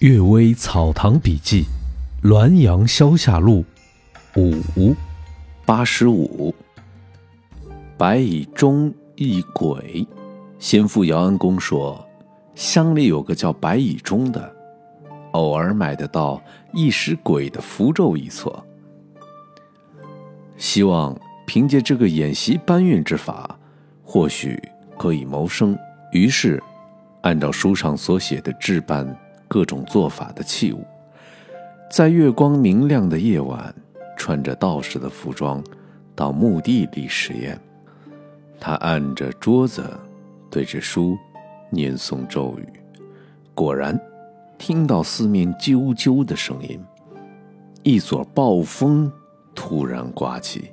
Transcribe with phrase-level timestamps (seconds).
[0.08, 1.66] 《岳微草堂笔记》，
[2.26, 3.62] 滦阳消夏录，
[4.34, 4.96] 五
[5.66, 6.54] 八十五。
[7.98, 10.06] 白蚁中一鬼，
[10.58, 12.02] 先父姚安公说，
[12.54, 14.50] 乡里有个叫白蚁中的，
[15.32, 16.42] 偶尔买得到
[16.72, 18.58] 一使鬼的符咒一撮，
[20.56, 21.14] 希望
[21.46, 23.54] 凭借这个演习搬运之法，
[24.02, 24.58] 或许
[24.96, 25.78] 可以谋生。
[26.12, 26.58] 于是，
[27.20, 29.06] 按照书上所写的置办。
[29.50, 30.84] 各种做法的器物，
[31.90, 33.74] 在月光明亮的夜晚，
[34.16, 35.60] 穿着道士的服装，
[36.14, 37.60] 到墓地里实验。
[38.60, 39.82] 他按着桌子，
[40.48, 41.18] 对着书，
[41.68, 42.68] 念诵咒语。
[43.52, 44.00] 果然，
[44.56, 46.80] 听到四面啾啾的声音，
[47.82, 49.10] 一撮暴风
[49.52, 50.70] 突然刮起，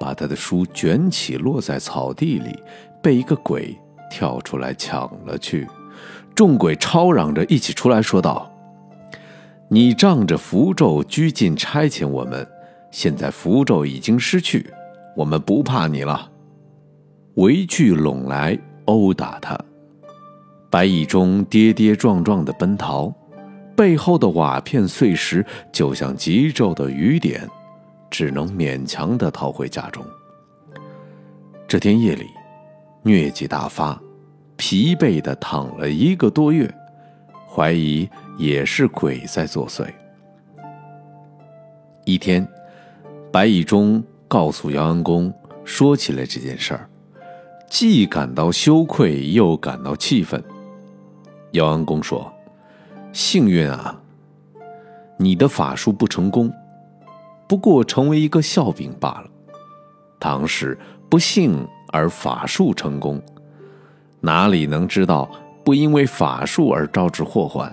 [0.00, 2.58] 把他的书卷起，落在草地里，
[3.02, 3.76] 被一个鬼
[4.10, 5.68] 跳出来抢了去。
[6.36, 8.52] 众鬼吵嚷着一起出来说道
[9.70, 12.46] ：“你仗着符咒拘禁差遣我们，
[12.90, 14.70] 现在符咒已经失去，
[15.16, 16.30] 我们不怕你了。”
[17.36, 19.58] 围聚拢来殴打他。
[20.68, 23.10] 白蚁中跌跌撞撞的奔逃，
[23.74, 27.48] 背后的瓦片碎石就像急骤的雨点，
[28.10, 30.04] 只能勉强的逃回家中。
[31.66, 32.26] 这天夜里，
[33.04, 33.98] 疟疾大发。
[34.68, 36.68] 疲惫的躺了一个多月，
[37.48, 39.86] 怀疑也是鬼在作祟。
[42.04, 42.44] 一天，
[43.30, 45.32] 白蚁中告诉姚安公
[45.64, 46.90] 说起来这件事儿，
[47.70, 50.42] 既感到羞愧，又感到气愤。
[51.52, 52.32] 姚安公说
[53.14, 54.00] ：“幸运啊，
[55.16, 56.52] 你的法术不成功，
[57.46, 59.30] 不过成为一个笑柄罢了。
[60.18, 60.76] 唐时
[61.08, 63.22] 不幸而法术成功。”
[64.26, 65.30] 哪里能知道
[65.64, 67.72] 不因为法术而招致祸患？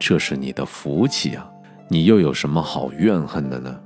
[0.00, 1.48] 这是你的福气啊！
[1.86, 3.80] 你又有什么好怨恨的呢？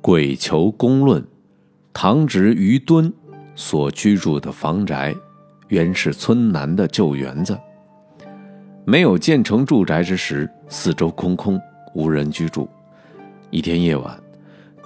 [0.00, 1.26] 鬼求公论，
[1.92, 3.12] 唐侄于敦
[3.56, 5.12] 所居住的房宅，
[5.66, 7.58] 原是村南的旧园子。
[8.84, 11.60] 没有建成住宅之时，四周空空，
[11.92, 12.68] 无人居住。
[13.50, 14.16] 一天夜晚。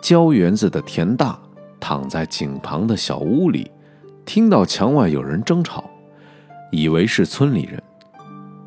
[0.01, 1.39] 郊园子的田大
[1.79, 3.71] 躺在井旁的小屋里，
[4.25, 5.85] 听到墙外有人争吵，
[6.73, 7.83] 以为是村里人，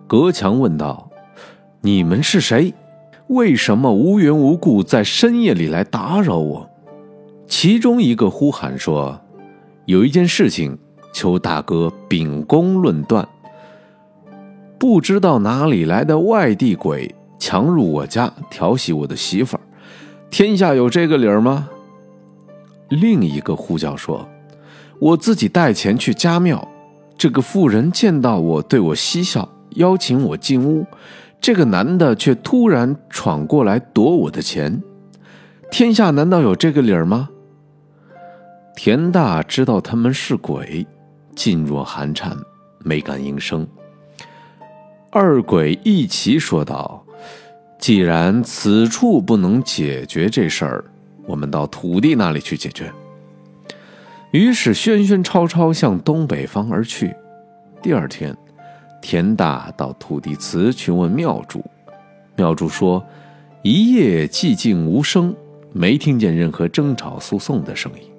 [0.08, 1.10] 隔墙问道
[1.82, 2.74] ：“你们是谁？
[3.28, 6.70] 为什么无缘无故在深夜里来打扰我？”
[7.48, 9.20] 其中一个呼喊说
[9.86, 10.78] ：“有一件事情，
[11.14, 13.28] 求大哥秉公论断。
[14.78, 19.60] 不知道哪里来的外地鬼强入我家，调戏我的媳妇儿。”
[20.34, 21.70] 天下有这个理儿吗？
[22.90, 24.28] 另一个呼叫说
[24.98, 26.68] ：“我自己带钱去家庙，
[27.16, 30.88] 这个妇人见到我对我嬉笑，邀请我进屋，
[31.40, 34.82] 这个男的却突然闯过来夺我的钱。
[35.70, 37.30] 天下难道有这个理儿吗？”
[38.76, 40.88] 田大知道他们是鬼，
[41.36, 42.36] 噤若寒蝉，
[42.80, 43.68] 没敢应声。
[45.12, 47.03] 二鬼一齐说道。
[47.84, 50.86] 既然此处不能解决这事儿，
[51.26, 52.90] 我们到土地那里去解决。
[54.32, 57.14] 于是喧喧吵吵向东北方而去。
[57.82, 58.34] 第二天，
[59.02, 61.62] 田大到土地祠去问庙主，
[62.38, 63.06] 庙主说
[63.64, 65.36] ：“一夜寂静无声，
[65.74, 68.10] 没听见任何争吵诉讼的声音。”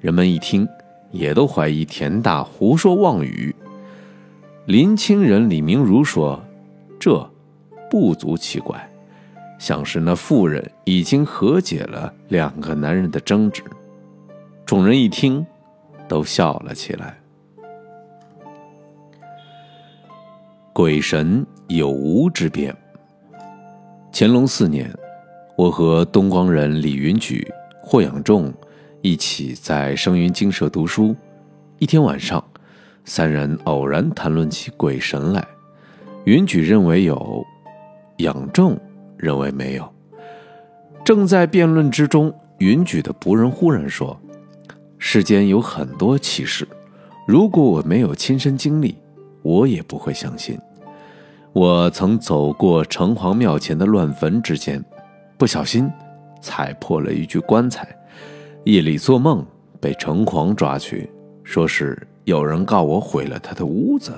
[0.00, 0.66] 人们一听，
[1.10, 3.54] 也都怀疑田大胡说妄语。
[4.64, 6.42] 临清人李明如说
[6.98, 7.30] ：“这。”
[7.90, 8.88] 不足奇怪，
[9.58, 13.62] 像是那妇人已经和解了两个男人的争执。
[14.64, 15.44] 众人一听，
[16.06, 17.18] 都笑了起来。
[20.72, 22.76] 鬼神有无之变。
[24.12, 24.92] 乾隆四年，
[25.56, 27.46] 我和东光人李云举、
[27.82, 28.52] 霍养仲
[29.02, 31.16] 一起在生云精舍读书。
[31.78, 32.44] 一天晚上，
[33.04, 35.44] 三人偶然谈论起鬼神来。
[36.24, 37.44] 云举认为有。
[38.18, 38.78] 养正
[39.16, 39.92] 认为没有。
[41.04, 44.18] 正在辩论之中，云举的仆人忽然说
[44.98, 46.68] ：“世间有很多奇事，
[47.26, 48.96] 如果我没有亲身经历，
[49.42, 50.58] 我也不会相信。
[51.52, 54.84] 我曾走过城隍庙前的乱坟之间，
[55.36, 55.90] 不小心
[56.42, 57.88] 踩破了一具棺材，
[58.64, 59.44] 夜里做梦
[59.80, 61.10] 被城隍抓去，
[61.42, 64.12] 说是有人告我毁了他的屋子。”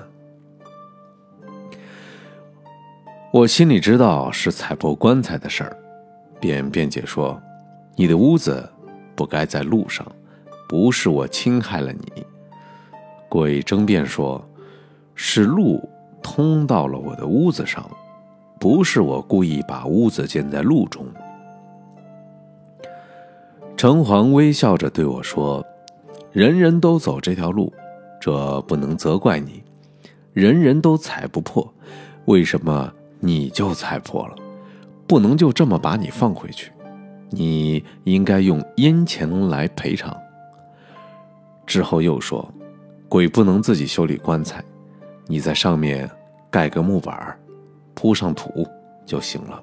[3.32, 5.76] 我心里知道是踩破棺材的事儿，
[6.40, 7.40] 便辩解说
[7.94, 8.68] ：“你的屋子
[9.14, 10.04] 不该在路上，
[10.68, 12.26] 不是我侵害了你。”
[13.30, 14.44] 鬼争辩说
[15.14, 15.88] ：“是路
[16.20, 17.88] 通到了我的屋子上，
[18.58, 21.06] 不是我故意把屋子建在路中。”
[23.76, 25.64] 城隍微笑着对我说
[26.32, 27.72] ：“人人都走这条路，
[28.20, 29.62] 这不能责怪你。
[30.32, 31.72] 人人都踩不破，
[32.24, 34.34] 为什么你就踩破了？
[35.06, 36.72] 不能就这么把你放回去。
[37.30, 40.16] 你应该用阴钱来赔偿。”
[41.64, 42.52] 之后又说
[43.08, 44.64] ：“鬼不能自己修理棺材，
[45.26, 46.10] 你在上面
[46.50, 47.38] 盖个木板
[47.94, 48.66] 铺上土
[49.06, 49.62] 就行了。”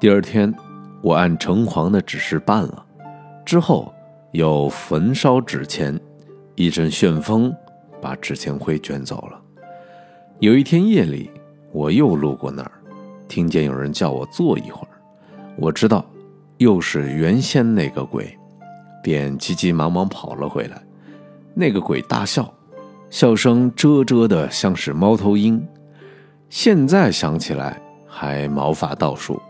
[0.00, 0.54] 第二天。
[1.02, 2.82] 我按城隍的指示办了，
[3.44, 3.92] 之后
[4.32, 6.00] 又焚烧纸钱，
[6.54, 7.54] 一阵旋风
[8.00, 9.38] 把纸钱灰卷走了。
[10.38, 11.30] 有一天夜里，
[11.74, 12.70] 我又路过那儿，
[13.26, 14.94] 听见有人叫我坐一会儿，
[15.56, 16.06] 我知道
[16.58, 18.38] 又是原先那个鬼，
[19.02, 20.80] 便急急忙忙跑了回来。
[21.52, 22.48] 那个鬼大笑，
[23.10, 25.60] 笑声啧啧的，像是猫头鹰。
[26.48, 29.42] 现在想起来还毛发倒竖。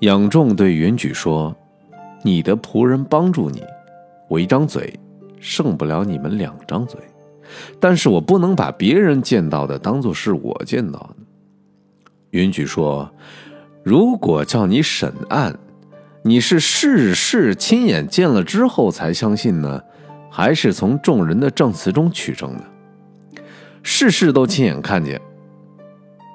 [0.00, 1.56] 仰仲对云举说
[2.22, 3.64] ：“你的仆人帮助你，
[4.28, 4.92] 我一张嘴
[5.40, 7.00] 胜不了你们两张嘴，
[7.80, 11.16] 但是我不能把别人见到的当做是我见到的。”
[12.30, 13.10] 云举说
[13.82, 15.58] ：“如果叫你审案，
[16.22, 19.82] 你是事事亲眼见了之后才相信呢，
[20.30, 22.62] 还是从众人的证词中取证呢？
[23.82, 25.20] 事事都亲眼看见，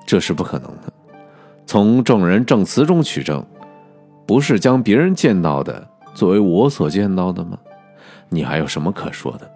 [0.06, 0.94] 这是不可能的。
[1.66, 3.46] 从众人证词中取证。”
[4.26, 7.60] 不是将别人见到的作为我所见到的吗？
[8.30, 9.52] 你还有什么可说的？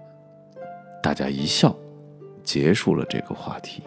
[1.08, 1.74] 大家一笑，
[2.44, 3.82] 结束了这个话题。